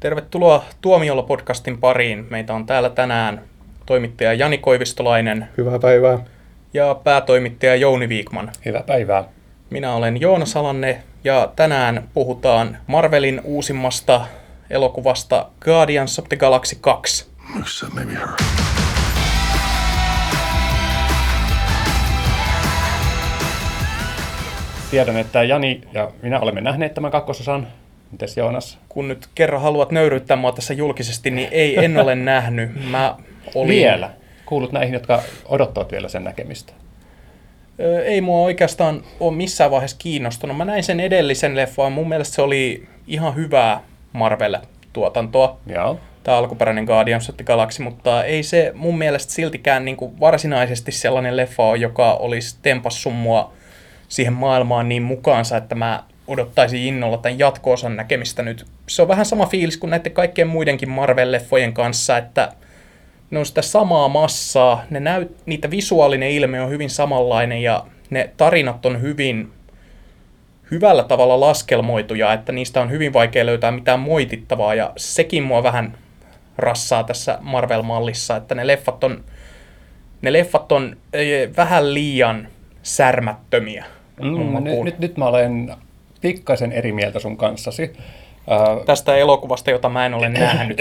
[0.00, 2.26] Tervetuloa Tuomiolla podcastin pariin.
[2.30, 3.42] Meitä on täällä tänään
[3.86, 6.18] toimittaja Jani Koivistolainen Hyvää päivää.
[6.74, 8.52] ja päätoimittaja Jouni Viikman.
[8.64, 9.24] Hyvää päivää.
[9.70, 14.26] Minä olen Joona Salanne ja tänään puhutaan Marvelin uusimmasta
[14.70, 17.26] elokuvasta Guardians of the Galaxy 2.
[17.60, 18.28] Except maybe her.
[24.90, 27.66] Tiedän, että Jani ja minä olemme nähneet tämän kakkososan.
[28.12, 28.78] Mites Joonas?
[28.88, 32.90] Kun nyt kerran haluat nöyryyttää mua tässä julkisesti, niin ei, en ole nähnyt.
[32.90, 33.16] Mä
[33.54, 34.10] olin, Vielä.
[34.46, 36.72] Kuulut näihin, jotka odottavat vielä sen näkemistä.
[37.80, 40.56] Ö, Ei mua oikeastaan ole missään vaiheessa kiinnostunut.
[40.56, 41.92] Mä näin sen edellisen leffan.
[41.92, 43.80] Mun mielestä se oli ihan hyvää
[44.12, 45.58] Marvel-tuotantoa.
[45.66, 46.00] Joo.
[46.24, 50.92] tämä alkuperäinen Guardians of the Galaxy, mutta ei se mun mielestä siltikään niin kuin varsinaisesti
[50.92, 53.52] sellainen leffa ole, joka olisi tempassut mua
[54.08, 58.66] siihen maailmaan niin mukaansa, että mä odottaisin innolla tämän jatko-osan näkemistä nyt.
[58.88, 62.52] Se on vähän sama fiilis kuin näiden kaikkien muidenkin Marvel-leffojen kanssa, että
[63.30, 68.30] ne on sitä samaa massaa, ne näyt, niitä visuaalinen ilme on hyvin samanlainen ja ne
[68.36, 69.52] tarinat on hyvin
[70.70, 75.98] hyvällä tavalla laskelmoituja, että niistä on hyvin vaikea löytää mitään moitittavaa ja sekin mua vähän
[76.58, 79.24] rassaa tässä Marvel-mallissa, että ne leffat on,
[80.22, 82.48] ne leffat on eh, vähän liian
[82.82, 83.84] särmättömiä.
[84.22, 85.74] Mm, nyt, nyt, nyt mä olen
[86.20, 87.92] pikkasen eri mieltä sun kanssasi.
[88.52, 90.78] Äh, Tästä elokuvasta, jota mä en ole nähnyt.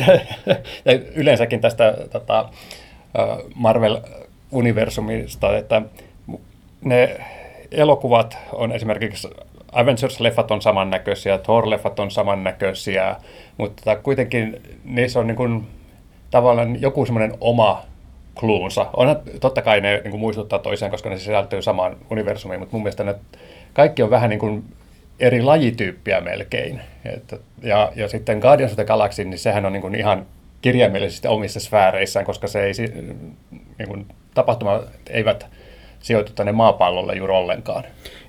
[0.86, 5.82] ja yleensäkin tästä tota, äh, Marvel-universumista, että
[6.82, 7.18] ne
[7.72, 9.28] elokuvat on esimerkiksi
[9.72, 13.16] Avengers-leffat on samannäköisiä, Thor-leffat on samannäköisiä,
[13.58, 15.68] mutta kuitenkin niissä on niin kuin,
[16.32, 17.84] tavallaan joku semmoinen oma
[18.36, 18.86] kluunsa.
[18.98, 22.84] Onhan, totta kai ne niin kuin muistuttaa toisiaan, koska ne sisältyy samaan universumiin, mutta mun
[22.84, 23.16] mielestä ne
[23.74, 24.64] kaikki on vähän niin kuin
[25.20, 26.82] eri lajityyppiä melkein.
[27.06, 30.26] Että, ja, ja sitten Guardians of the Galaxy, niin sehän on niin kuin ihan
[30.62, 32.94] kirjaimellisesti omissa sfääreissään, koska se ei, si-
[33.78, 35.46] niin kuin, tapahtumat eivät
[36.00, 37.84] sijoitu tänne maapallolle juuri ollenkaan.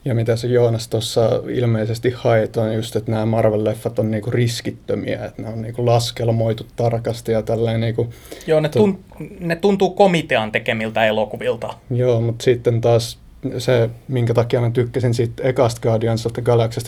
[0.04, 5.24] Ja mitä se Joonas tuossa ilmeisesti haet on just, että nämä Marvel-leffat on niinku riskittömiä,
[5.24, 8.10] että ne on niinku laskelmoitu tarkasti ja tälleen niinku,
[8.46, 8.98] Joo, ne, tun,
[9.40, 11.74] ne tuntuu komitean tekemiltä elokuvilta.
[11.90, 13.18] joo, mutta sitten taas
[13.58, 16.42] se, minkä takia mä tykkäsin siitä ekasta Guardians of the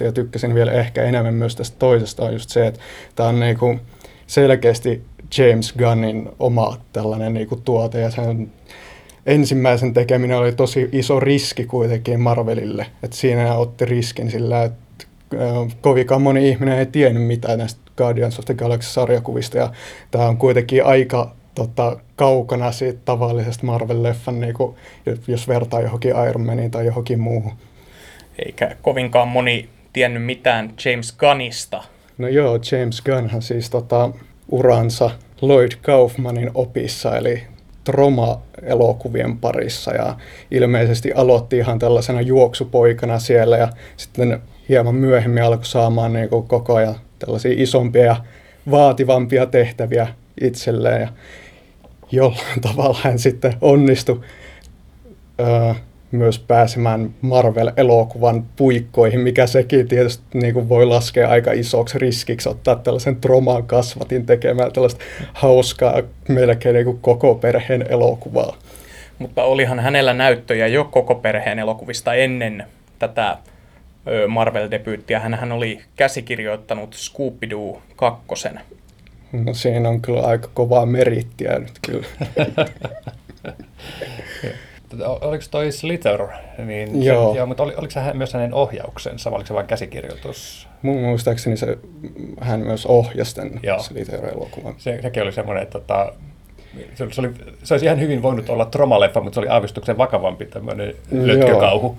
[0.04, 2.80] ja tykkäsin vielä ehkä enemmän myös tästä toisesta on just se, että
[3.14, 3.76] tämä on niinku
[4.26, 5.02] selkeästi
[5.38, 8.48] James Gunnin oma tällainen niinku tuote ja se on
[9.26, 12.86] ensimmäisen tekeminen oli tosi iso riski kuitenkin Marvelille.
[13.02, 15.06] Et siinä otti riskin sillä, että
[15.80, 19.58] kovinkaan moni ihminen ei tiennyt mitään näistä Guardians of the Galaxy-sarjakuvista.
[19.58, 19.72] Ja
[20.10, 24.76] tämä on kuitenkin aika tota, kaukana siitä tavallisesta Marvel-leffan, niinku,
[25.26, 27.52] jos vertaa johonkin Iron Maniin tai johonkin muuhun.
[28.46, 31.84] Eikä kovinkaan moni tiennyt mitään James Gunnista.
[32.18, 34.10] No joo, James Gunnhan siis tota,
[34.50, 35.10] uransa
[35.42, 37.42] Lloyd Kaufmanin opissa, eli
[37.84, 40.16] Troma-elokuvien parissa ja
[40.50, 46.74] ilmeisesti aloitti ihan tällaisena juoksupoikana siellä ja sitten hieman myöhemmin alkoi saamaan niin kuin koko
[46.74, 48.16] ajan tällaisia isompia ja
[48.70, 50.08] vaativampia tehtäviä
[50.40, 51.08] itselleen ja
[52.12, 54.20] jollain tavalla hän sitten onnistui
[55.40, 55.74] öö,
[56.10, 62.76] myös pääsemään Marvel-elokuvan puikkoihin, mikä sekin tietysti niin kuin voi laskea aika isoksi riskiksi ottaa
[62.76, 68.56] tällaisen tromaan kasvatin tekemään tällaista hauskaa melkein niin kuin koko perheen elokuvaa.
[69.18, 72.64] Mutta olihan hänellä näyttöjä jo koko perheen elokuvista ennen
[72.98, 73.38] tätä
[74.28, 75.20] Marvel-debyyttiä.
[75.20, 78.60] Hänhän oli käsikirjoittanut Scooby-Doo kakkosen.
[79.32, 82.06] No siinä on kyllä aika kovaa merittiä nyt kyllä.
[85.06, 86.20] O- Oliko toi Slither?
[86.66, 87.32] Niin Joo.
[87.32, 90.68] Se, joo mutta oli, oliko se hän- myös hänen ohjauksensa, vai oliko se vain käsikirjoitus?
[90.82, 91.78] Mun muistaakseni se,
[92.40, 93.78] hän myös ohjasi tämän Joo.
[93.82, 94.74] Slither-elokuvan.
[94.78, 96.12] Se, sekin oli semmoinen, että tota,
[96.94, 97.30] se, se, oli,
[97.62, 101.26] se olisi ihan hyvin voinut olla tromaleffa, mutta se oli aavistuksen vakavampi tämmöinen Joo.
[101.26, 101.98] lötkökauhu.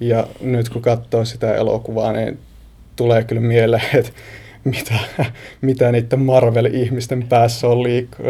[0.00, 2.38] Ja nyt kun katsoo sitä elokuvaa, niin
[2.96, 4.12] tulee kyllä mieleen, että
[4.66, 4.94] mitä,
[5.60, 8.26] mitä niiden Marvel-ihmisten päässä on liikkuu.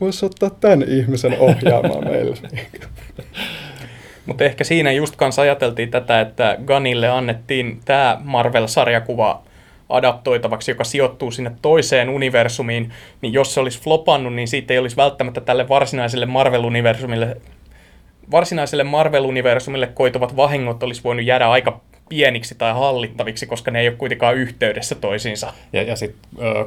[0.00, 2.36] Voisi ottaa tämän ihmisen ohjaamaan meille.
[4.26, 9.42] Mutta ehkä siinä just kanssa ajateltiin tätä, että Gunnille annettiin tämä Marvel-sarjakuva
[9.88, 14.96] adaptoitavaksi, joka sijoittuu sinne toiseen universumiin, niin jos se olisi flopannut, niin siitä ei olisi
[14.96, 17.36] välttämättä tälle varsinaiselle Marvel-universumille
[18.30, 23.96] varsinaiselle Marvel-universumille koituvat vahingot olisi voinut jäädä aika pieniksi tai hallittaviksi, koska ne ei ole
[23.96, 25.52] kuitenkaan yhteydessä toisiinsa.
[25.72, 26.66] Ja, ja sit, ö,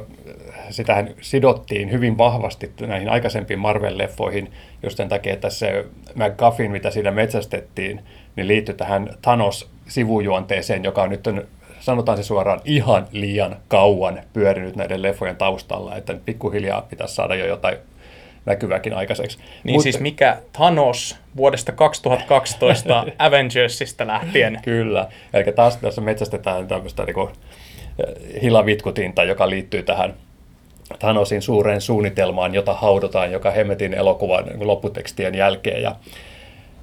[0.70, 4.50] sitähän sidottiin hyvin vahvasti näihin aikaisempiin Marvel-leffoihin
[4.82, 8.00] just sen takia, että se McGuffin, mitä siinä metsästettiin,
[8.36, 11.46] niin liittyi tähän Thanos-sivujuonteeseen, joka on nyt on
[11.80, 17.46] sanotaan se suoraan, ihan liian kauan pyörinyt näiden leffojen taustalla, että pikkuhiljaa pitäisi saada jo
[17.46, 17.78] jotain
[18.48, 19.38] näkyväkin aikaiseksi.
[19.64, 24.60] Niin Mut, siis mikä Thanos vuodesta 2012 Avengersista lähtien.
[24.62, 27.28] Kyllä, eli taas tässä metsästetään tämmöistä niin
[28.42, 30.14] hilavitkutinta, joka liittyy tähän
[30.98, 35.82] Thanosin suureen suunnitelmaan, jota haudotaan joka hemmetin elokuvan niin lopputekstien jälkeen.
[35.82, 35.96] Ja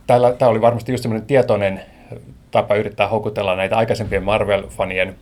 [0.07, 1.81] tällä, tämä oli varmasti just semmoinen tietoinen
[2.51, 5.13] tapa yrittää houkutella näitä aikaisempien Marvel-fanien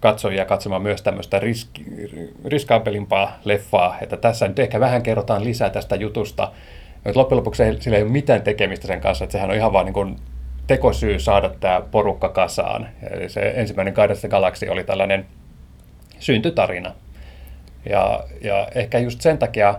[0.00, 1.84] katsojia katsomaan myös tämmöistä riski,
[2.44, 6.52] riskaapelimpaa leffaa, että tässä nyt ehkä vähän kerrotaan lisää tästä jutusta.
[7.04, 9.84] Mutta loppujen lopuksi sillä ei ole mitään tekemistä sen kanssa, että sehän on ihan vaan
[9.84, 10.16] niin kuin
[10.66, 12.88] tekosyy saada tämä porukka kasaan.
[13.10, 15.26] Eli se ensimmäinen Guardians Galaxy oli tällainen
[16.18, 16.94] syntytarina.
[17.90, 19.74] Ja, ja ehkä just sen takia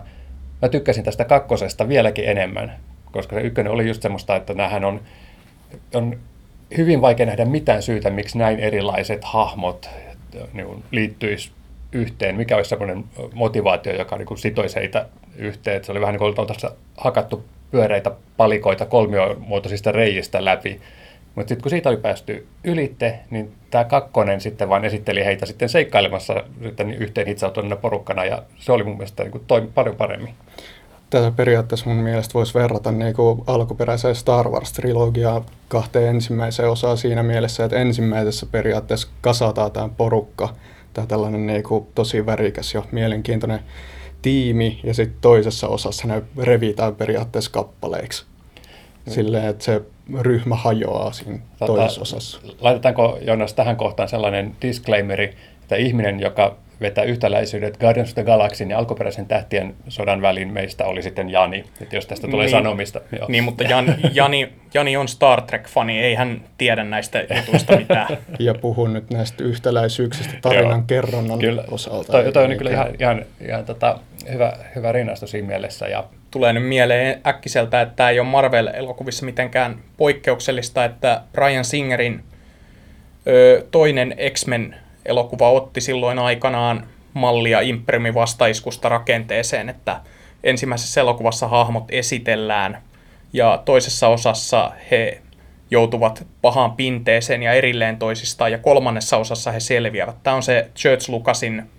[0.62, 2.76] mä tykkäsin tästä kakkosesta vieläkin enemmän,
[3.12, 5.00] koska se ykkönen oli just semmoista, että näähän on,
[5.94, 6.18] on
[6.76, 9.90] hyvin vaikea nähdä mitään syytä, miksi näin erilaiset hahmot
[10.52, 11.50] niin liittyisi
[11.92, 13.04] yhteen, mikä olisi sellainen
[13.34, 15.06] motivaatio, joka niin sitoisi heitä
[15.36, 15.84] yhteen.
[15.84, 20.80] Se oli vähän niin kuin oltaisiin hakattu pyöreitä palikoita kolmiomuotoisista reijistä läpi.
[21.34, 25.68] Mutta sitten kun siitä oli päästy ylitte, niin tämä kakkonen sitten vain esitteli heitä sitten
[25.68, 30.34] seikkailemassa sitten yhteen hitsautuneena porukkana, ja se oli mun mielestä niin kuin toimi paljon paremmin
[31.14, 37.22] tätä periaatteessa mun mielestä voisi verrata niin kuin alkuperäiseen Star Wars-trilogiaan kahteen ensimmäiseen osaan siinä
[37.22, 40.54] mielessä, että ensimmäisessä periaatteessa kasataan tämä porukka,
[40.94, 43.60] tämä tällainen niin kuin tosi värikäs ja mielenkiintoinen
[44.22, 48.24] tiimi, ja sitten toisessa osassa ne revitään periaatteessa kappaleiksi.
[49.06, 49.12] Mm.
[49.12, 49.82] Silleen, että se
[50.20, 52.40] ryhmä hajoaa siinä tota, toisessa osassa.
[52.60, 58.64] Laitetaanko Jonas tähän kohtaan sellainen disclaimeri, että ihminen, joka vetää yhtäläisyydet Guardians of the Galaxy
[58.64, 63.00] ja alkuperäisen tähtien sodan välin meistä oli sitten Jani, että jos tästä tulee niin, sanomista.
[63.18, 63.26] Joo.
[63.28, 68.16] Niin, mutta Jan, Jani, Jani on Star Trek-fani, ei hän tiedä näistä jutuista mitään.
[68.38, 71.64] Ja puhun nyt näistä yhtäläisyyksistä tarinan kerronnan kyllä.
[71.70, 72.12] osalta.
[72.12, 73.98] Toi, toi on kyllä ihan, ihan, ihan tota,
[74.32, 75.88] hyvä, hyvä rinnastus siinä mielessä.
[75.88, 76.04] Ja...
[76.30, 82.22] Tulee nyt mieleen äkkiseltä, että tämä ei ole Marvel-elokuvissa mitenkään poikkeuksellista, että Brian Singerin
[83.26, 84.76] ö, toinen X-Men
[85.06, 90.00] elokuva otti silloin aikanaan mallia Imprimin vastaiskusta rakenteeseen, että
[90.44, 92.82] ensimmäisessä elokuvassa hahmot esitellään
[93.32, 95.20] ja toisessa osassa he
[95.70, 100.22] joutuvat pahaan pinteeseen ja erilleen toisistaan ja kolmannessa osassa he selviävät.
[100.22, 101.70] Tämä on se Church Lucasin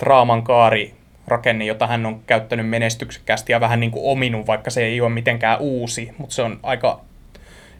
[0.00, 0.94] draaman kaari
[1.26, 5.10] rakenne, jota hän on käyttänyt menestyksekkäästi ja vähän niin kuin ominut, vaikka se ei ole
[5.10, 7.00] mitenkään uusi, mutta se on aika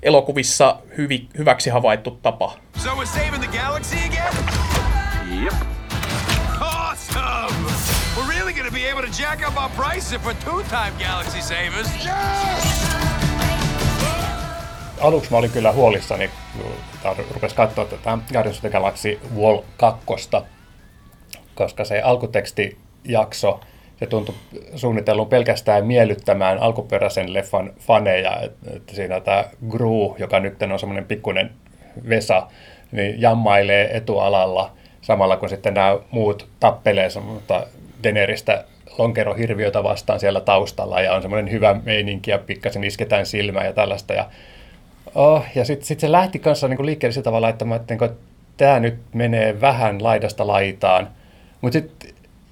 [0.03, 2.57] elokuvissa hyvi, hyväksi havaittu tapa.
[2.77, 4.78] So we're saving the galaxy again?
[5.49, 5.55] Yep.
[6.61, 7.65] Awesome!
[8.17, 11.89] We're really gonna be able to jack up our prices for two-time Galaxy Savers.
[12.05, 12.89] Yes!
[15.01, 20.07] Aluksi mä olin kyllä huolissani, kun rupesi katsoa tätä Guardians of the Galaxy Wall 2,
[21.55, 23.61] koska se alkutekstijakso
[24.01, 24.35] se tuntui
[24.77, 28.41] suunnitellun pelkästään miellyttämään alkuperäisen leffan faneja.
[28.77, 31.51] Että siinä tämä Gru, joka nyt on semmoinen pikkuinen
[32.09, 32.47] Vesa,
[32.93, 34.73] niin jammailee etualalla
[35.09, 37.67] samalla kun sitten nämä muut tappelee semmoista
[38.03, 38.65] Deneristä
[38.99, 44.13] lonkerohirviötä vastaan siellä taustalla ja on semmoinen hyvä meininki ja pikkasen isketään silmää ja tällaista.
[44.13, 44.27] Ja,
[45.15, 48.11] oh, ja sitten sit se lähti kanssa niin liikkeelle sillä tavalla, että mä että
[48.57, 51.09] tämä nyt menee vähän laidasta laitaan.
[51.61, 52.11] Mutta sitten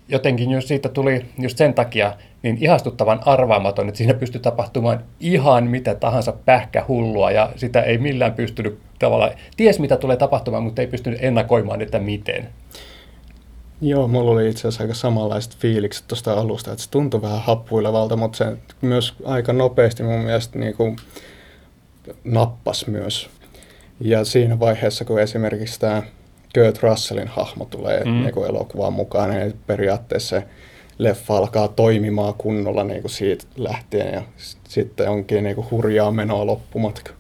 [0.09, 2.13] jotenkin just siitä tuli just sen takia
[2.43, 8.35] niin ihastuttavan arvaamaton, että siinä pystyy tapahtumaan ihan mitä tahansa pähkähullua ja sitä ei millään
[8.35, 12.49] pystynyt tavallaan, ties mitä tulee tapahtumaan, mutta ei pystynyt ennakoimaan, että miten.
[13.81, 18.17] Joo, mulla oli itse asiassa aika samanlaiset fiilikset tuosta alusta, että se tuntui vähän happuilevalta,
[18.17, 20.97] mutta se myös aika nopeasti mun mielestä niin kuin
[22.25, 23.31] nappas myös.
[24.01, 26.03] Ja siinä vaiheessa, kun esimerkiksi tämä
[26.55, 28.11] Kurt Russellin hahmo tulee mm.
[28.11, 30.47] niin kuin elokuvaan mukaan, niin periaatteessa se
[30.99, 34.23] leffa alkaa toimimaan kunnolla niin kuin siitä lähtien ja
[34.69, 37.13] sitten onkin niin kuin hurjaa menoa loppumatka.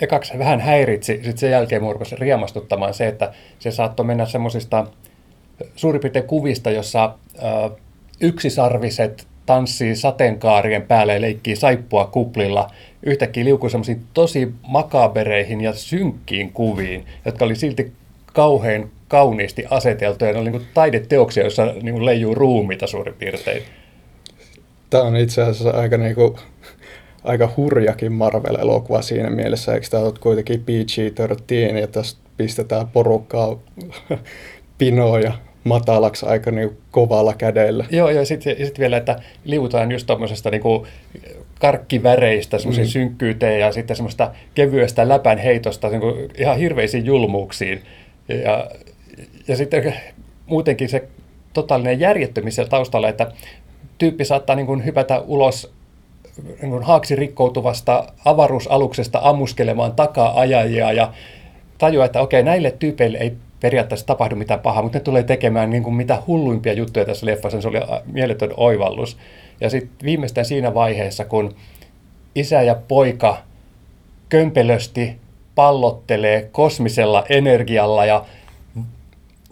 [0.00, 4.86] Ekaksi vähän häiritsi, sitten sen jälkeen murkosi riemastuttamaan se, että se saattoi mennä semmoisista
[5.76, 7.70] suurin piirtein kuvista, jossa äh,
[8.20, 12.70] yksisarviset tanssii sateenkaarien päälle ja leikkii saippua kuplilla,
[13.02, 17.92] yhtäkkiä liukui semmoisiin tosi makabereihin ja synkkiin kuviin, jotka oli silti
[18.32, 20.32] kauhean kauniisti aseteltuja.
[20.32, 23.62] Ne oli niin taideteoksia, joissa niin leijuu ruumiita suurin piirtein.
[24.90, 26.34] Tämä on itse asiassa aika, niin kuin,
[27.28, 29.74] aika hurjakin Marvel-elokuva siinä mielessä.
[29.74, 33.58] Eikö tämä ole kuitenkin PG-13 ja tästä pistetään porukkaa
[34.78, 35.32] pinoa ja
[35.64, 37.84] matalaksi aika niin kovalla kädellä.
[37.90, 40.62] Joo, ja sitten sit vielä, että liutaan just tuommoisesta niin
[41.60, 42.90] karkkiväreistä semmoisiin mm.
[42.90, 46.02] synkkyyteen ja sitten semmoista kevyestä läpänheitosta niin
[46.38, 47.82] ihan hirveisiin julmuuksiin.
[48.28, 48.70] Ja
[49.48, 49.94] ja sitten
[50.46, 51.08] muutenkin se
[51.52, 53.32] totaalinen järjettömyys siellä taustalla, että
[53.98, 55.77] tyyppi saattaa niin kuin hypätä ulos
[56.62, 61.12] niin haaksi rikkoutuvasta avaruusaluksesta ammuskelemaan takaa-ajajia ja
[61.78, 65.82] tajua, että okei, näille tyypeille ei periaatteessa tapahdu mitään pahaa, mutta ne tulee tekemään niin
[65.82, 67.60] kuin mitä hulluimpia juttuja tässä leffassa.
[67.60, 67.80] Se oli
[68.12, 69.16] mieletön oivallus.
[69.60, 71.54] Ja sitten viimeistään siinä vaiheessa, kun
[72.34, 73.38] isä ja poika
[74.28, 75.16] kömpelösti
[75.54, 78.24] pallottelee kosmisella energialla ja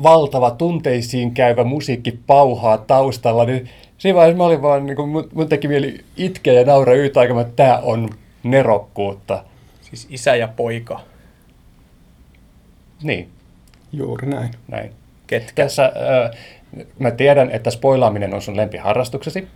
[0.02, 5.49] valtava tunteisiin käyvä musiikki pauhaa taustalla, niin siinä vaiheessa mä olin vaan, niin kuin, mun
[5.49, 8.09] teki mieli itkeä ja naura yhtä aikaa, että tämä on
[8.43, 9.45] nerokkuutta.
[9.81, 11.00] Siis isä ja poika.
[13.03, 13.29] Niin.
[13.93, 14.50] Juuri näin.
[14.69, 14.91] näin.
[15.26, 15.62] Ketkä?
[15.62, 16.38] Tässä, äh,
[16.99, 19.49] mä tiedän, että spoilaaminen on sun lempiharrastuksesi.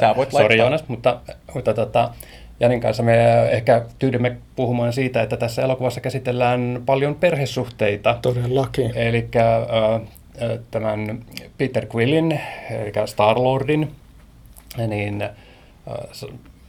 [0.00, 0.56] Sä voit Sori laittaa.
[0.56, 1.20] Joonas, mutta,
[1.54, 2.10] mutta tota,
[2.60, 8.18] Janin kanssa me ehkä tyydymme puhumaan siitä, että tässä elokuvassa käsitellään paljon perhesuhteita.
[8.22, 8.92] Todellakin.
[8.96, 9.28] Eli
[10.70, 11.24] tämän
[11.58, 12.40] Peter Quillin,
[12.70, 13.90] eli Star-Lordin,
[14.88, 15.30] niin äh,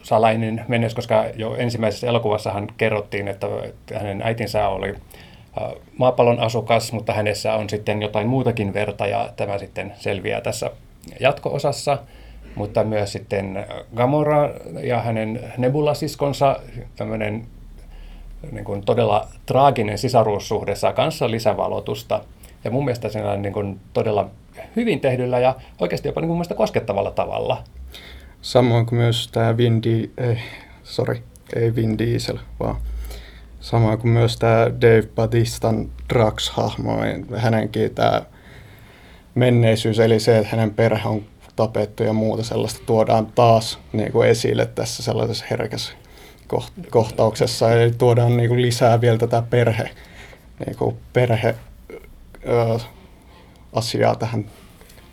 [0.04, 3.48] salainen menneys, koska jo ensimmäisessä elokuvassahan kerrottiin, että,
[3.94, 9.58] hänen äitinsä oli äh, maapallon asukas, mutta hänessä on sitten jotain muutakin verta, ja tämä
[9.58, 10.72] sitten selviää tässä
[11.20, 11.98] jatko-osassa.
[12.56, 14.50] Mutta myös sitten Gamora
[14.82, 16.60] ja hänen Nebula-siskonsa,
[16.96, 17.48] tämmöinen
[18.52, 22.22] niin kuin todella traaginen sisaruussuhde saa kanssa lisävalotusta.
[22.64, 24.30] Ja mun mielestä siinä on niin kuin todella
[24.76, 27.64] hyvin tehdyllä ja oikeasti jopa niin kuin mun mielestä koskettavalla tavalla.
[28.42, 30.38] Samoin kuin myös tämä Vin Di- ei,
[30.84, 31.18] sorry,
[31.56, 32.76] ei Vin Diesel, vaan
[33.60, 36.98] samoin kuin myös tämä Dave Batistan Drax-hahmo,
[37.38, 38.22] hänenkin tämä
[39.36, 41.24] menneisyys, eli se, että hänen perhe on
[41.56, 45.94] tapettu ja muuta sellaista tuodaan taas niin kuin esille tässä sellaisessa herkässä
[46.54, 47.74] koht- kohtauksessa.
[47.74, 49.90] Eli tuodaan niin kuin lisää vielä tätä perhe,
[50.66, 51.56] niin kuin perhe
[52.48, 52.80] ö,
[53.74, 54.46] asiaa tähän.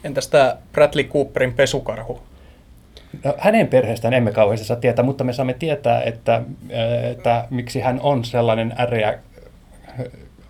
[0.04, 2.22] Entäs tämä Bradley Cooperin pesukarhu?
[3.24, 6.42] No, hänen perheestään emme kauheasti saa tietää, mutta me saamme tietää, että,
[7.10, 9.18] että miksi hän on sellainen äreä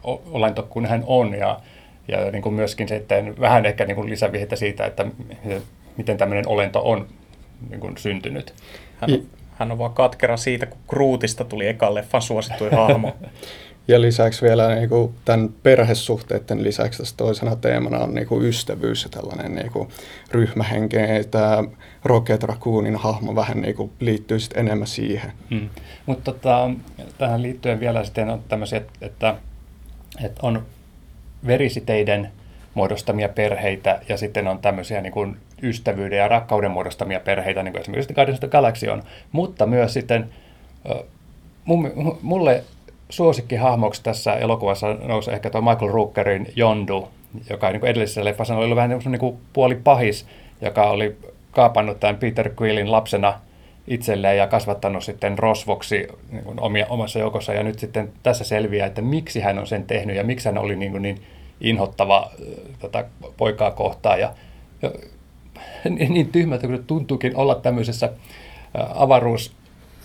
[0.06, 1.60] olento kuin hän on ja,
[2.08, 5.06] ja niin kuin myöskin sitten vähän ehkä niin kuin lisävihjettä siitä, että
[5.96, 7.06] miten- tämmöinen olento on
[7.70, 8.54] niin kuin syntynyt.
[9.00, 13.16] Hän on, hän on vaan katkera siitä, kun Grootista tuli ekan leffan suosituin hahmo.
[13.88, 19.02] Ja lisäksi vielä niin kuin tämän perhesuhteiden lisäksi tässä toisena teemana on niin kuin ystävyys
[19.02, 19.88] ja tällainen niin kuin
[20.30, 21.24] ryhmähenke.
[21.30, 21.64] Tämä
[22.04, 25.32] Rocket Raccoonin hahmo vähän niin kuin liittyy sitten enemmän siihen.
[25.50, 25.68] Hmm.
[26.06, 26.70] Mutta tota,
[27.18, 29.36] tähän liittyen vielä sitten on tämmöisiä, että,
[30.24, 30.66] että on
[31.46, 32.30] verisiteiden
[32.74, 37.80] muodostamia perheitä ja sitten on tämmöisiä niin kuin ystävyyden ja rakkauden muodostamia perheitä, niin kuin
[37.80, 39.02] esimerkiksi Guardians of the Galaxy on.
[39.32, 40.30] Mutta myös sitten
[42.22, 42.64] mulle
[43.08, 47.08] suosikkihahmoksi tässä elokuvassa nousi ehkä tuo Michael Rookerin Yondu,
[47.50, 50.26] joka niin edellisessä leffassa oli vähän niin kuin puoli pahis,
[50.60, 51.16] joka oli
[51.50, 53.40] kaapannut tämän Peter Quillin lapsena
[53.88, 57.52] itselleen ja kasvattanut sitten rosvoksi niin kuin omia, omassa joukossa.
[57.52, 60.76] Ja nyt sitten tässä selviää, että miksi hän on sen tehnyt ja miksi hän oli
[60.76, 61.22] niin, kuin niin
[61.60, 62.30] inhottava
[62.78, 63.04] tätä
[63.36, 64.20] poikaa kohtaan.
[64.20, 64.32] Ja,
[64.82, 64.90] ja
[65.90, 68.12] niin, niin tyhmältä kuin se tuntuukin olla tämmöisessä
[68.94, 69.52] avaruus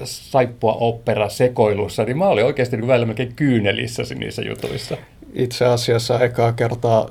[0.03, 4.97] saippua opera sekoilussa, niin mä olin oikeasti niin välillä melkein kyynelissä niissä jutuissa.
[5.33, 7.09] Itse asiassa ekaa kertaa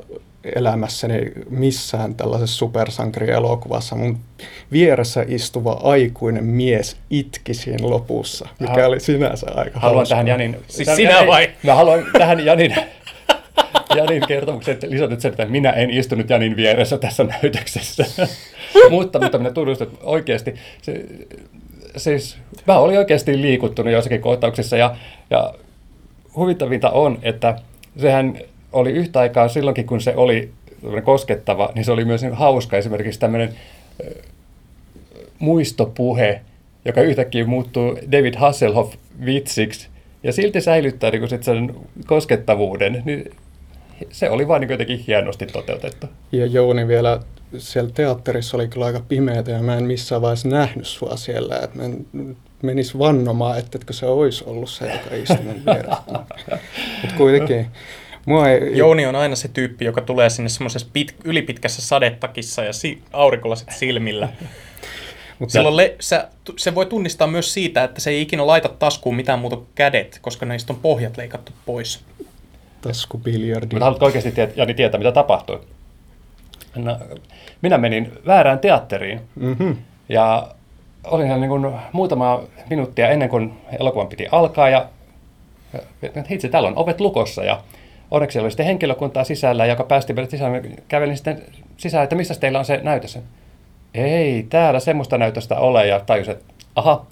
[0.57, 4.19] elämässäni missään tällaisessa supersankarielokuvassa mun
[4.73, 10.15] vieressä istuva aikuinen mies itki siinä lopussa, mikä Ha- oli sinänsä aika Haluan hauskaa.
[10.17, 10.57] tähän Janin...
[10.69, 11.51] Siis sinä ei, vai?
[11.63, 12.75] Mä haluan tähän Janin,
[13.97, 18.05] Janin kertomuksen lisätä sen, että minä en istunut Janin vieressä tässä näytöksessä.
[18.91, 21.05] mutta, mutta minä tunnustan, että oikeasti se,
[21.97, 24.97] siis mä olin oikeasti liikuttunut joissakin kohtauksissa ja,
[25.31, 25.55] ja
[26.37, 27.59] huvittavinta on, että
[27.97, 28.39] sehän
[28.73, 30.51] oli yhtä aikaa silloinkin, kun se oli
[31.05, 33.55] koskettava, niin se oli myös hauska esimerkiksi tämmöinen
[35.39, 36.41] muistopuhe,
[36.85, 38.95] joka yhtäkkiä muuttuu David Hasselhoff
[39.25, 39.89] vitsiksi
[40.23, 41.75] ja silti säilyttää niin sit sen
[42.07, 43.31] koskettavuuden, niin
[44.11, 46.07] se oli vaan niin jotenkin hienosti toteutettu.
[46.33, 47.21] Ja Jouni vielä
[47.59, 51.59] siellä teatterissa oli kyllä aika pimeätä ja mä en missään vaiheessa nähnyt sua siellä.
[51.59, 52.07] Et mä en
[52.63, 56.03] menis vannomaan, että etkö se olisi ollut se, joka istui mun vieressä.
[57.03, 57.67] Mutta kuitenkin.
[58.27, 62.73] Mua ei, Jouni on aina se tyyppi, joka tulee sinne semmoisessa pit, ylipitkässä sadetakissa ja
[62.73, 64.29] si, aurinkolasit silmillä.
[65.39, 66.29] Mutta Silloin le, sä,
[66.59, 70.19] se voi tunnistaa myös siitä, että se ei ikinä laita taskuun mitään muuta kuin kädet,
[70.23, 72.01] koska näistä on pohjat leikattu pois.
[72.83, 73.67] taskubiljardi.
[73.75, 75.61] Mutta haluatko oikeasti tiet- Jani tietää, mitä tapahtui?
[76.77, 76.99] No,
[77.63, 79.77] minä menin väärään teatteriin Mm-hmm.
[80.09, 80.49] ja
[81.05, 84.87] olin siellä niin muutama minuuttia ennen kuin elokuvan piti alkaa ja
[86.03, 87.61] ja hitsi, täällä on ovet lukossa ja
[88.11, 90.63] onneksi oli sitten henkilökuntaa sisällä, joka päästi meidät sisään.
[90.89, 91.43] Kävelin sitten
[91.77, 93.19] sisään, että missä teillä on se näytös?
[93.95, 95.87] Ei, täällä semmoista näytöstä ole.
[95.87, 97.07] Ja tajusin, että aha,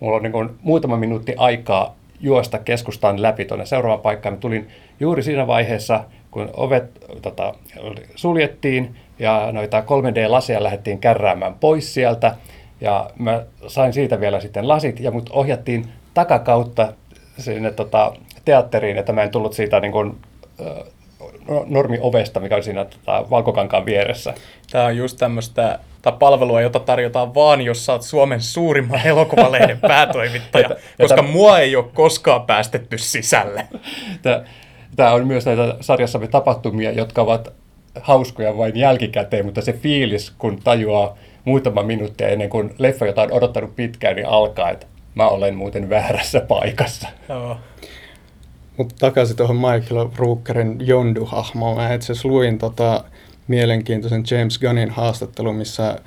[0.00, 4.34] mulla on niin kuin muutama minuutti aikaa juosta keskustan läpi tuonne seuraavaan paikkaan.
[4.34, 4.68] Mä tulin
[5.00, 6.84] juuri siinä vaiheessa, kun ovet
[7.22, 7.54] tota,
[8.14, 12.34] suljettiin ja noita 3D-laseja lähdettiin kärräämään pois sieltä.
[12.80, 16.92] Ja mä sain siitä vielä sitten lasit ja mut ohjattiin takakautta
[17.38, 18.12] sinne tota,
[18.44, 20.16] teatteriin, että mä en tullut siitä niin kuin,
[21.66, 24.34] normiovesta, mikä on siinä tota, valkokankaan vieressä.
[24.70, 29.80] Tämä on just tämmöistä tai palvelua, jota tarjotaan vaan, jos sä oot Suomen suurimman elokuvalehden
[29.80, 33.68] päätoimittaja, ja, koska ja mua ei ole koskaan päästetty sisälle.
[34.22, 34.44] Tämä
[34.98, 37.52] on myös näitä sarjassamme tapahtumia, jotka ovat
[38.00, 43.32] hauskoja vain jälkikäteen, mutta se fiilis, kun tajuaa muutama minuuttia ennen kuin leffa, jota on
[43.32, 47.08] odottanut pitkään, niin alkaa, että mä olen muuten väärässä paikassa.
[47.28, 47.56] Joo.
[48.76, 51.76] Mutta takaisin tuohon Michael Rookerin Jondu-hahmoon.
[51.76, 53.04] Mä itse asiassa luin tota
[53.48, 55.98] mielenkiintoisen James Gunnin haastattelun, missä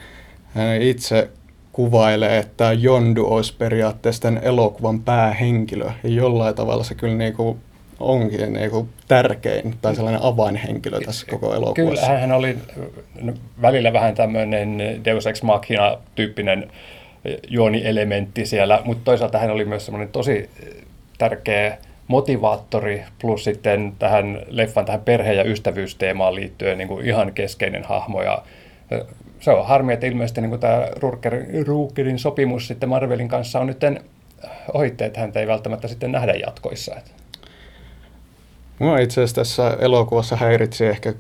[0.54, 1.30] hän itse
[1.72, 5.86] kuvailee, että Jondu olisi periaatteessa tämän elokuvan päähenkilö.
[6.04, 7.58] Ja jollain tavalla se kyllä niinku
[8.00, 12.06] onkin niinku tärkein tai sellainen avainhenkilö tässä koko elokuvassa.
[12.06, 12.58] Kyllä, hän oli
[13.62, 16.72] välillä vähän tämmöinen Deus Ex Machina-tyyppinen
[17.48, 20.50] juonielementti siellä, mutta toisaalta hän oli myös semmoinen tosi
[21.18, 27.84] tärkeä motivaattori plus sitten tähän leffan tähän perhe- ja ystävyysteemaan liittyen niin kuin ihan keskeinen
[27.84, 28.22] hahmo.
[28.22, 28.44] Ja
[29.40, 30.88] se on harmi, että ilmeisesti niin kuin tämä
[31.66, 33.80] Rookerin sopimus sitten Marvelin kanssa on nyt
[34.74, 36.96] ohitte, että häntä ei välttämättä sitten nähdä jatkoissa.
[38.80, 41.14] Mua itse asiassa tässä elokuvassa häiritsi ehkä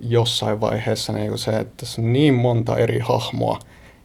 [0.00, 3.58] jossain vaiheessa niin kuin se, että tässä on niin monta eri hahmoa,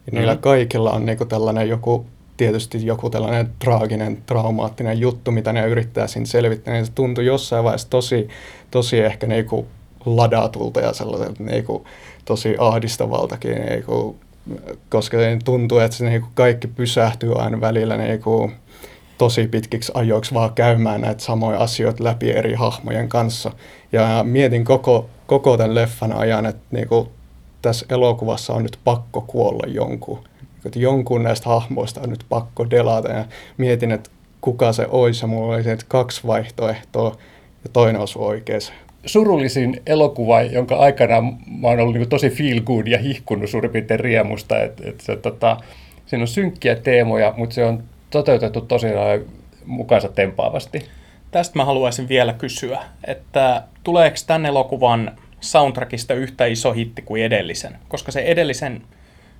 [0.05, 0.41] ja niillä mm.
[0.41, 2.05] kaikilla on niin kuin tällainen joku
[2.37, 7.63] tietysti joku tällainen traaginen, traumaattinen juttu, mitä ne yrittää siinä selvittää, niin se tuntui jossain
[7.63, 8.27] vaiheessa tosi,
[8.71, 9.67] tosi ehkä niinku
[10.05, 11.85] ladatulta ja sellaiselta niinku
[12.25, 14.15] tosi ahdistavaltakin, niinku,
[14.89, 18.51] koska se tuntuu, että se niinku kaikki pysähtyy aina välillä niinku
[19.21, 23.51] tosi pitkiksi ajoiksi vaan käymään näitä samoja asioita läpi eri hahmojen kanssa.
[23.91, 27.11] Ja mietin koko, koko tämän leffan ajan, että niinku,
[27.61, 30.19] tässä elokuvassa on nyt pakko kuolla jonkun
[30.65, 33.25] että jonkun näistä hahmoista on nyt pakko delata ja
[33.57, 34.09] mietin, että
[34.41, 37.17] kuka se olisi mulla oli että kaksi vaihtoehtoa
[37.63, 38.73] ja toinen olisi oikeassa.
[39.05, 41.21] Surullisin elokuva, jonka aikana
[41.61, 45.15] mä oon ollut niin tosi feel good ja hihkunut suurin piirtein riemusta, että, että se,
[45.15, 45.57] tota,
[46.05, 48.87] siinä on synkkiä teemoja, mutta se on toteutettu tosi
[49.65, 50.85] mukaansa tempaavasti.
[51.31, 57.77] Tästä mä haluaisin vielä kysyä, että tuleeko tämän elokuvan soundtrackista yhtä iso hitti kuin edellisen?
[57.87, 58.81] Koska se edellisen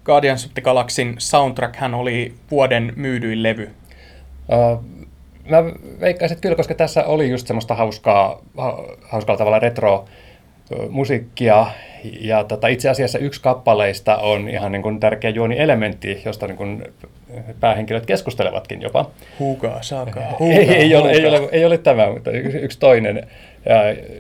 [0.05, 3.71] Guardians of the Galaxyn soundtrack hän oli vuoden myydyin levy.
[4.49, 4.84] Uh,
[5.49, 5.63] mä
[5.99, 8.41] veikkaisin, että kyllä, koska tässä oli just semmoista hauskaa,
[9.10, 10.05] hauskalla tavalla retro
[10.89, 11.67] musiikkia,
[12.21, 16.84] ja tota, itse asiassa yksi kappaleista on ihan niin kuin tärkeä juoni-elementti, josta niin kuin
[17.60, 19.10] päähenkilöt keskustelevatkin jopa.
[19.39, 23.27] Huukaa, saakaa, huukaa, ei, ei, ole, ei, ole, ei ole tämä, mutta yksi, yksi toinen,
[23.65, 23.75] ja,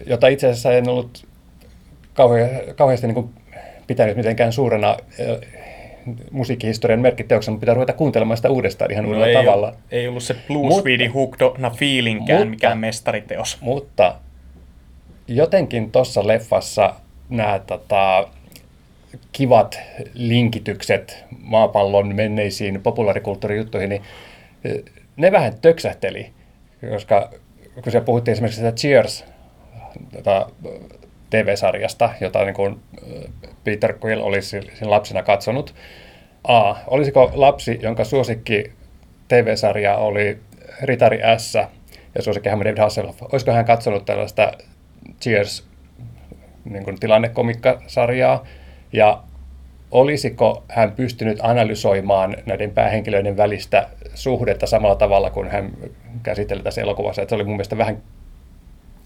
[0.05, 1.25] jota itse asiassa en ollut
[2.75, 3.29] kauheasti niin kuin
[3.87, 4.97] pitänyt mitenkään suurena
[6.31, 9.67] musiikkihistorian merkkiteoksen, mutta pitää ruveta kuuntelemaan sitä uudestaan ihan no uudella ei tavalla.
[9.67, 13.57] Ole, ei ollut se Blue Speedy Hooked on Feelingkään mutta, mikään mestariteos.
[13.61, 14.15] Mutta
[15.27, 16.93] jotenkin tuossa leffassa
[17.29, 18.27] nämä tota,
[19.31, 19.79] kivat
[20.13, 24.03] linkitykset maapallon menneisiin populaarikulttuurijuttuihin, niin
[25.15, 26.31] ne vähän töksähteli,
[26.89, 27.29] koska
[27.73, 29.25] kun siellä puhuttiin esimerkiksi sitä Cheers,
[30.13, 30.49] tota,
[31.29, 32.79] TV-sarjasta, jota niin kuin
[33.63, 35.75] Peter Quill olisi lapsena katsonut.
[36.43, 36.75] A.
[36.87, 38.71] Olisiko lapsi, jonka suosikki
[39.27, 40.39] TV-sarja oli
[40.81, 41.55] Ritari S
[42.15, 44.51] ja suosikki David Hasselhoff, olisiko hän katsonut tällaista
[45.21, 45.67] Cheers
[46.65, 48.45] niin kuin tilannekomikkasarjaa
[48.93, 49.23] ja
[49.91, 55.71] olisiko hän pystynyt analysoimaan näiden päähenkilöiden välistä suhdetta samalla tavalla kuin hän
[56.23, 57.21] käsitteli tässä elokuvassa.
[57.21, 57.97] Että se oli mun mielestä vähän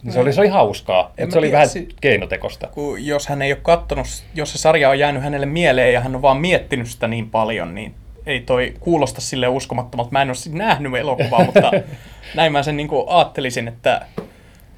[0.03, 2.67] niin se oli, se oli hauskaa, en se oli tiedä, vähän si- keinotekosta.
[2.67, 6.15] Kun jos hän ei ole kattonut, jos se sarja on jäänyt hänelle mieleen ja hän
[6.15, 7.93] on vaan miettinyt sitä niin paljon, niin
[8.25, 10.11] ei toi kuulosta sille uskomattomalta.
[10.11, 11.71] Mä en ole nähnyt elokuvaa, mutta
[12.35, 14.05] näin mä sen niin ajattelisin, että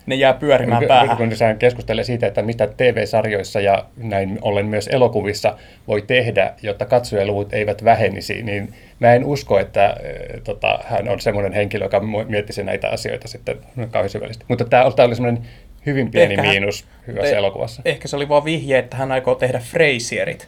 [0.07, 1.17] ne jää pyörimään kun, päähän.
[1.17, 6.85] Kun sehän keskustelee siitä, että mitä TV-sarjoissa ja näin ollen myös elokuvissa voi tehdä, jotta
[6.85, 9.95] katsojaluvut eivät vähenisi, niin mä en usko, että äh,
[10.43, 13.57] tota, hän on semmoinen henkilö, joka miettisi näitä asioita sitten
[13.91, 14.45] kauhean syvällisesti.
[14.47, 15.43] Mutta tämä, tämä oli semmoinen
[15.85, 17.81] hyvin pieni ehkä miinus hän, hyvässä eh, elokuvassa.
[17.85, 20.47] Ehkä se oli vain vihje, että hän aikoo tehdä Frasierit.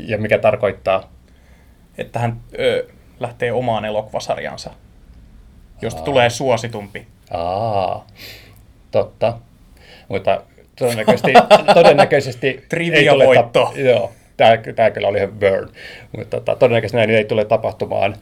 [0.00, 1.12] ja mikä tarkoittaa?
[1.98, 2.86] Että hän ö,
[3.20, 4.70] lähtee omaan elokuvasarjansa,
[5.82, 6.04] josta Aa.
[6.04, 7.06] tulee suositumpi.
[7.30, 8.06] Aa.
[8.90, 9.38] Totta.
[10.08, 10.42] Mutta
[10.78, 11.32] todennäköisesti,
[11.74, 13.72] todennäköisesti Trivia voitto.
[13.76, 15.68] joo, tämä, tämä kyllä oli ihan burn.
[16.16, 18.16] Mutta tota, todennäköisesti näin ei tule tapahtumaan.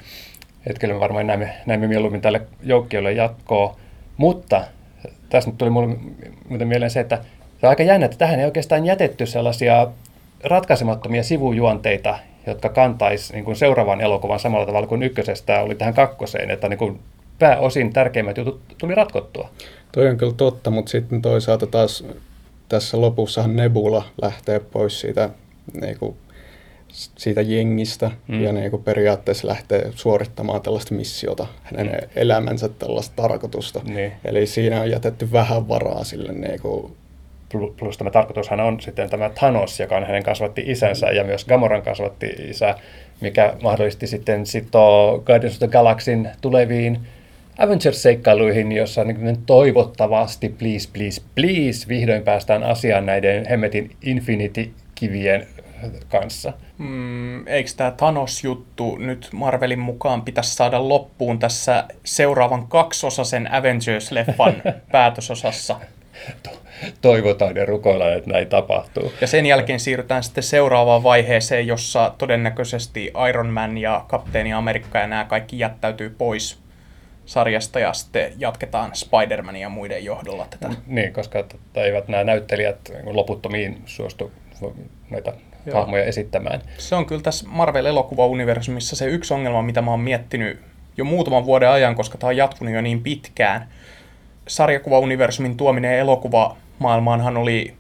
[0.67, 3.77] Että kyllä me varmaan näemme, näemme mieluummin tälle joukkiolle jatkoa.
[4.17, 4.65] Mutta
[5.29, 5.97] tässä nyt tuli mulle
[6.49, 7.17] muuten mieleen se, että
[7.61, 9.87] se on aika jännä, että tähän ei oikeastaan jätetty sellaisia
[10.45, 16.51] ratkaisemattomia sivujuonteita, jotka kantaisi niin kuin seuraavan elokuvan samalla tavalla kuin ykkösestä oli tähän kakkoseen,
[16.51, 17.01] että niin kuin
[17.39, 19.51] pääosin tärkeimmät jutut tuli ratkottua.
[19.93, 22.05] Toi on kyllä totta, mutta sitten toisaalta taas
[22.69, 25.31] tässä lopussahan Nebula lähtee pois siitä,
[25.81, 26.17] niin kuin,
[26.93, 28.43] siitä jengistä mm.
[28.43, 32.09] ja niin kuin periaatteessa lähtee suorittamaan tällaista missiota, hänen mm.
[32.17, 33.81] elämänsä tällaista tarkoitusta.
[33.85, 34.13] Niin.
[34.25, 36.97] Eli siinä on jätetty vähän varaa sille niin kuin,
[37.79, 41.83] plus tämä tarkoitushan on sitten tämä Thanos, joka on hänen kasvatti isänsä ja myös Gamoran
[41.83, 42.75] kasvatti isä,
[43.21, 47.01] mikä mahdollisti sitten sitoo Guardians of the Galaxin tuleviin
[47.59, 55.47] Avengers-seikkailuihin, jossa niin toivottavasti, please, please, please, vihdoin päästään asiaan näiden hemmetin Infinity-kivien
[56.09, 56.53] kanssa.
[56.79, 65.81] Mm, eikö tämä Thanos-juttu nyt Marvelin mukaan pitäisi saada loppuun tässä seuraavan kaksosaisen Avengers-leffan päätösosassa?
[67.01, 69.13] toivotaan ja rukoillaan, että näin tapahtuu.
[69.21, 75.07] Ja sen jälkeen siirrytään sitten seuraavaan vaiheeseen, jossa todennäköisesti Iron Man ja Kapteeni Amerikka ja
[75.07, 76.66] nämä kaikki jättäytyy pois
[77.27, 80.69] sarjasta ja sitten jatketaan Spider-Manin ja muiden johdolla tätä.
[80.87, 84.33] Niin, koska t- eivät nämä näyttelijät loputtomiin suostu
[85.11, 85.33] näitä
[85.67, 85.79] Joo.
[85.79, 86.63] hahmoja esittämään.
[86.79, 90.61] Se on kyllä tässä Marvel-elokuva-universumissa se yksi ongelma, mitä mä oon miettinyt
[90.97, 93.69] jo muutaman vuoden ajan, koska tämä on jatkunut jo niin pitkään.
[94.49, 97.75] Sarjakuva-universumin tuominen elokuvamaailmaanhan oli,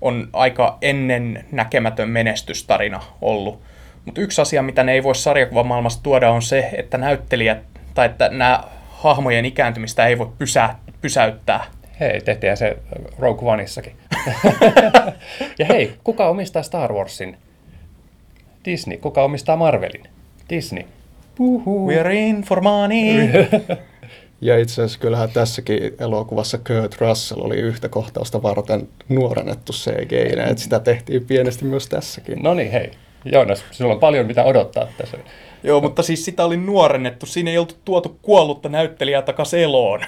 [0.00, 3.60] on aika ennen näkemätön menestystarina ollut.
[4.04, 7.58] Mutta yksi asia, mitä ne ei voi sarjakuvamaailmasta tuoda, on se, että näyttelijät,
[7.94, 8.64] tai että nämä
[8.98, 11.64] hahmojen ikääntymistä ei voi pysä, pysäyttää.
[12.00, 12.78] Hei, tehtiin se
[13.18, 13.92] Rogue Oneissakin.
[15.58, 17.36] ja hei, kuka omistaa Star Warsin?
[18.64, 18.98] Disney.
[18.98, 20.04] Kuka omistaa Marvelin?
[20.50, 20.84] Disney.
[21.38, 21.90] Uhu.
[21.90, 23.28] We're in for money.
[24.40, 30.62] ja itse asiassa kyllähän tässäkin elokuvassa Kurt Russell oli yhtä kohtausta varten nuorennettu CGI, että
[30.62, 32.38] sitä tehtiin pienesti myös tässäkin.
[32.42, 32.90] No niin, hei.
[33.32, 35.18] Joonas, sinulla on paljon mitä odottaa tässä.
[35.62, 37.26] Joo, mutta siis sitä oli nuorennettu.
[37.26, 40.00] Siinä ei oltu tuotu kuollutta näyttelijää takaisin eloon.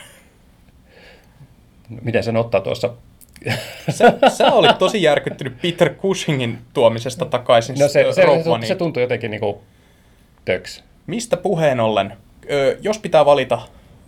[2.03, 2.91] Miten sen ottaa tuossa?
[3.91, 9.03] Sä, sä olit tosi järkyttynyt Peter Cushingin tuomisesta takaisin no se, se, se, se tuntui
[9.03, 9.63] jotenkin niinku
[10.45, 10.85] töks.
[11.07, 12.17] Mistä puheen ollen?
[12.51, 13.61] Ö, jos pitää valita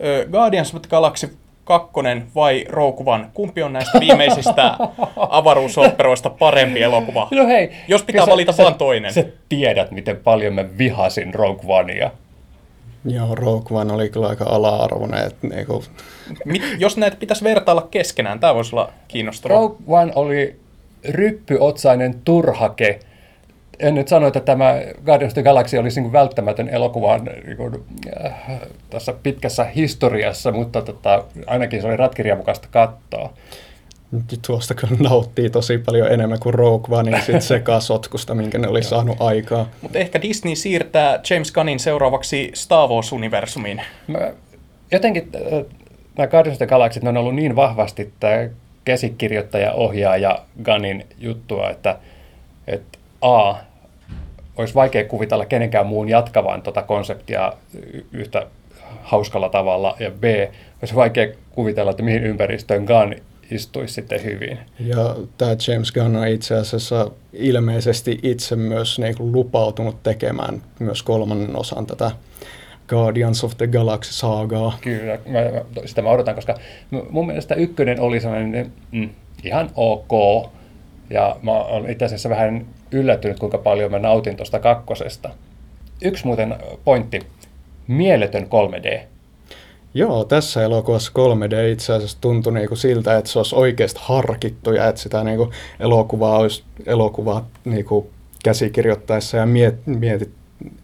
[0.03, 1.91] ö, Guardians of the Galaxy 2
[2.35, 4.77] vai Rogue One, kumpi on näistä viimeisistä
[5.29, 7.27] avaruusoperoista parempi elokuva?
[7.31, 9.13] No hei, jos pitää valita sä, vain toinen.
[9.13, 12.11] Sä tiedät, miten paljon mä vihasin Rogue Onea.
[13.05, 15.27] Joo, Rogue One oli kyllä aika ala-arvoinen.
[15.27, 15.83] Että niinku...
[16.45, 19.57] Mit, jos näitä pitäisi vertailla keskenään, tämä voisi olla kiinnostavaa.
[19.57, 20.59] Rogue One oli
[21.09, 22.99] ryppyotsainen turhake.
[23.79, 27.83] En nyt sano, että tämä Guardians of the Galaxy olisi niin välttämätön elokuva niin kuin,
[28.25, 28.33] äh,
[28.89, 33.33] tässä pitkässä historiassa, mutta tota, ainakin se oli ratkirjan kattoa
[34.47, 38.83] tuosta kyllä nauttii tosi paljon enemmän kuin Rogue One ja sitten sekasotkusta, minkä ne oli
[38.83, 39.69] saanut aikaa.
[39.81, 43.81] Mutta ehkä Disney siirtää James Gunnin seuraavaksi Star Wars-universumiin.
[44.07, 44.33] Mä,
[44.91, 45.65] jotenkin äh,
[46.17, 48.49] nämä Guardians of the Galaxy, ne on ollut niin vahvasti tämä
[48.85, 51.97] käsikirjoittaja, ohjaaja Gunnin juttua, että,
[52.67, 53.55] että A,
[54.57, 57.53] olisi vaikea kuvitella kenenkään muun jatkavan tuota konseptia
[58.11, 58.47] yhtä
[59.03, 60.23] hauskalla tavalla, ja B,
[60.81, 63.15] olisi vaikea kuvitella, että mihin ympäristöön Gunn
[63.51, 64.59] istuisi sitten hyvin.
[64.79, 71.03] Ja tämä James Gunn on itse asiassa ilmeisesti itse myös niin kuin lupautunut tekemään myös
[71.03, 72.11] kolmannen osan tätä
[72.87, 74.77] Guardians of the Galaxy-saagaa.
[74.81, 75.39] Kyllä, mä,
[75.85, 76.55] sitä mä odotan, koska
[77.09, 79.09] mun mielestä ykkönen oli sellainen mm,
[79.43, 80.11] ihan ok,
[81.09, 85.29] ja mä olen itse asiassa vähän yllättynyt, kuinka paljon mä nautin tuosta kakkosesta.
[86.01, 87.19] Yksi muuten pointti,
[87.87, 88.99] mieletön 3D.
[89.93, 94.87] Joo, tässä elokuvassa 3D itse asiassa tuntui niinku siltä, että se olisi oikeasti harkittu ja
[94.87, 98.09] että sitä niinku elokuvaa olisi elokuvaa niinku
[98.43, 100.29] käsikirjoittaessa ja miet, mietit,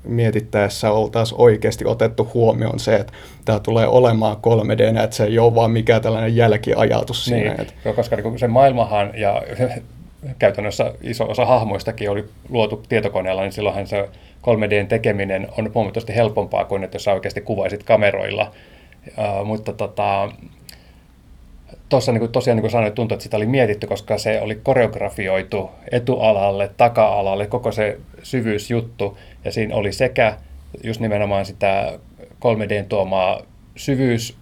[0.03, 3.13] mietittäessä oltaisiin oikeasti otettu huomioon se, että
[3.45, 7.55] tämä tulee olemaan 3D, että se ei ole vaan mikään tällainen jälkiajatus niin, siinä.
[7.59, 7.93] Että...
[7.93, 9.41] koska niinku se maailmahan ja
[10.39, 14.09] käytännössä iso osa hahmoistakin oli luotu tietokoneella, niin silloinhan se
[14.41, 18.51] 3Dn tekeminen on huomattavasti helpompaa kuin että jos sä oikeasti kuvaisit kameroilla
[19.17, 20.31] Uh, mutta tota,
[21.89, 26.71] tuossa niin tosiaan niin sanoin, tuntuu, että sitä oli mietitty, koska se oli koreografioitu etualalle,
[26.77, 29.17] taka-alalle, koko se syvyysjuttu.
[29.45, 30.37] Ja siinä oli sekä
[30.83, 31.99] just nimenomaan sitä
[32.45, 33.41] 3Dn tuomaa
[33.75, 34.37] syvyys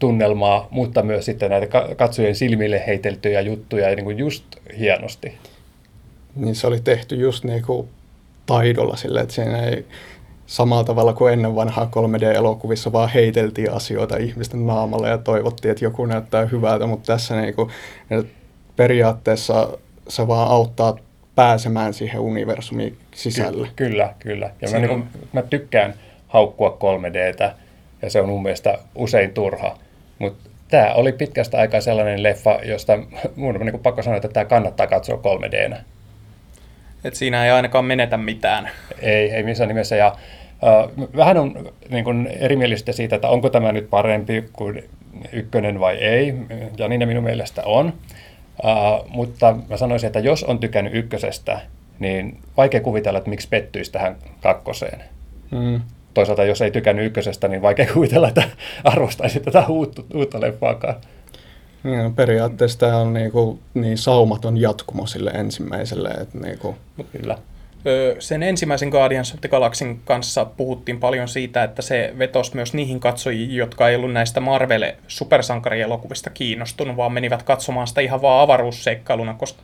[0.00, 4.44] tunnelmaa, mutta myös sitten näitä katsojien silmille heiteltyjä juttuja niin kuin just
[4.78, 5.38] hienosti.
[6.36, 7.88] Niin se oli tehty just niin kuin
[8.46, 9.84] taidolla sille, että siinä ei
[10.46, 16.06] samalla tavalla kuin ennen vanhaa 3D-elokuvissa vaan heiteltiin asioita ihmisten naamalle ja toivottiin, että joku
[16.06, 17.70] näyttää hyvältä, mutta tässä niin kuin,
[18.76, 20.96] periaatteessa se vaan auttaa
[21.34, 23.66] pääsemään siihen universumiin sisälle.
[23.66, 24.50] Ky- kyllä, kyllä.
[24.62, 25.94] Ja mä, niin kuin, mä tykkään
[26.28, 27.50] haukkua 3Dtä
[28.02, 29.78] ja se on mun mielestä usein turha.
[30.20, 32.98] Mutta tämä oli pitkästä aikaa sellainen leffa, josta
[33.36, 35.76] mun on niin kuin pakko sanoa, että tämä kannattaa katsoa 3Dnä.
[37.04, 38.70] Et siinä ei ainakaan menetä mitään.
[39.00, 39.96] Ei, ei missään nimessä.
[39.96, 44.84] Ja, äh, vähän on niin kuin erimielistä siitä, että onko tämä nyt parempi kuin
[45.32, 46.34] ykkönen vai ei.
[46.78, 47.92] Ja niin minun mielestä on.
[48.64, 51.60] Uh, mutta mä sanoisin, että jos on tykännyt ykkösestä,
[51.98, 55.02] niin vaikea kuvitella, että miksi pettyisi tähän kakkoseen.
[55.50, 55.80] Mm.
[56.14, 58.42] Toisaalta jos ei tykännyt ykkösestä, niin vaikea kuvitella, että
[58.84, 60.94] arvostaisi tätä uutta, uutta leffaakaan.
[61.82, 66.08] Niin, no, periaatteessa tämä on niinku, niin saumaton jatkumo sille ensimmäiselle.
[66.08, 66.76] Että niinku.
[67.12, 67.38] Kyllä.
[68.18, 73.00] Sen ensimmäisen Guardians of the Galaxin kanssa puhuttiin paljon siitä, että se vetosi myös niihin
[73.00, 79.62] katsojiin, jotka ei ollut näistä Marvel-supersankarielokuvista kiinnostunut, vaan menivät katsomaan sitä ihan vaan avaruusseikkailuna, koska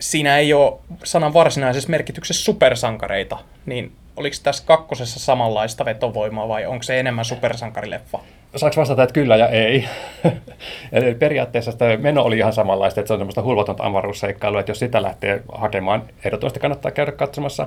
[0.00, 6.82] siinä ei ole sanan varsinaisessa merkityksessä supersankareita, niin oliko tässä kakkosessa samanlaista vetovoimaa vai onko
[6.82, 8.18] se enemmän supersankarileffa?
[8.56, 9.88] Saanko vastata, että kyllä ja ei?
[10.92, 14.78] Eli periaatteessa sitä meno oli ihan samanlaista, että se on semmoista hulvatonta avaruusseikkailua, että jos
[14.78, 17.66] sitä lähtee hakemaan, ehdottomasti kannattaa käydä katsomassa.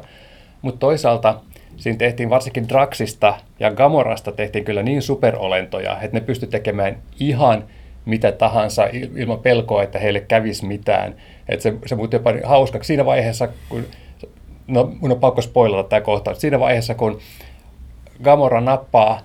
[0.62, 1.40] Mutta toisaalta
[1.78, 7.64] siinä tehtiin varsinkin Draxista ja Gamorasta tehtiin kyllä niin superolentoja, että ne pysty tekemään ihan
[8.06, 11.16] mitä tahansa ilman pelkoa, että heille kävisi mitään.
[11.50, 13.86] Että se, se muuttui jopa hauskaksi siinä vaiheessa, kun,
[14.68, 17.20] no mun on pakko spoilata tämä kohta, siinä vaiheessa kun
[18.24, 19.22] Gamora nappaa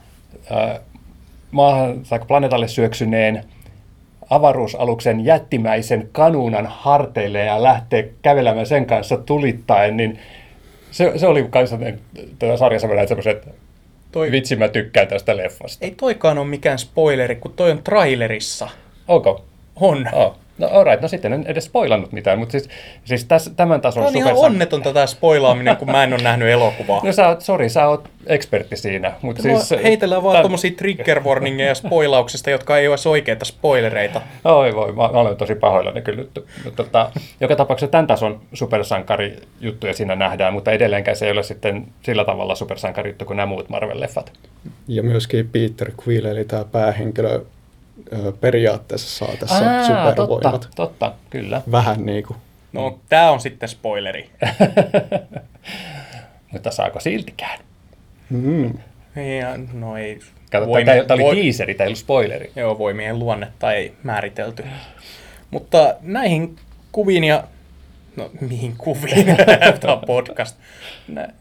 [0.52, 0.80] äh,
[1.50, 3.44] maahan tai planeetalle syöksyneen
[4.30, 10.18] avaruususaluksen jättimäisen kanuunan harteille ja lähtee kävelemään sen kanssa tulittaen, niin
[10.90, 11.48] se, se oli
[12.38, 13.48] tätä sarjassa semmoiset,
[14.16, 14.32] toi...
[14.32, 15.84] vitsi mä tykkään tästä leffasta.
[15.84, 18.68] Ei toikaan ole mikään spoileri, kun toi on trailerissa.
[19.08, 19.44] Onko?
[19.76, 20.08] On.
[20.12, 20.38] Oh.
[20.58, 22.68] No alright, no sitten en edes spoilannut mitään, mutta siis,
[23.04, 26.48] siis täs, tämän tason Tämä on ihan onnetonta tämä spoilaaminen, kun mä en ole nähnyt
[26.48, 27.00] elokuvaa.
[27.04, 29.12] No sä oot, sorry, sä oot ekspertti siinä.
[29.22, 34.20] Mutta siis, heitellään vaan tommosia trigger warningeja spoilauksista, jotka ei ole oikeita spoilereita.
[34.44, 36.44] Oi voi, mä, mä olen tosi pahoillani kyllä nyt.
[36.64, 41.86] Mutta, tota, joka tapauksessa tämän tason supersankarijuttuja siinä nähdään, mutta edelleenkään se ei ole sitten
[42.02, 44.30] sillä tavalla supersankarijuttu kuin nämä muut Marvel-leffat.
[44.88, 47.40] Ja myöskin Peter Quill, eli tämä päähenkilö,
[48.40, 50.42] periaatteessa saa tässä Aa, supervoimat.
[50.42, 51.62] Totta, totta, kyllä.
[51.72, 52.36] Vähän niin kuin.
[52.72, 54.30] No, tämä on sitten spoileri.
[56.52, 57.58] Mutta saako siltikään?
[58.30, 58.74] Mm.
[59.38, 60.20] Ja, no ei.
[60.50, 62.52] Kato, voimien, tämä oli teaseri, tämä ei ollut spoileri.
[62.56, 64.64] Joo, voimien luonnetta ei määritelty.
[65.50, 66.56] Mutta näihin
[66.92, 67.44] kuviin ja...
[68.16, 69.26] No, mihin kuviin?
[69.80, 70.56] tämä on podcast.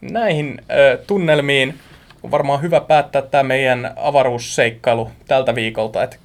[0.00, 1.78] Näihin äh, tunnelmiin
[2.22, 6.02] on varmaan hyvä päättää tämä meidän avaruusseikkailu tältä viikolta.
[6.02, 6.20] Et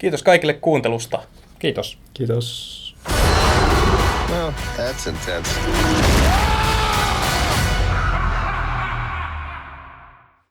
[0.00, 1.22] Kiitos kaikille kuuntelusta.
[1.58, 1.98] Kiitos.
[2.14, 2.96] Kiitos.
[4.30, 5.50] Well, that's intense.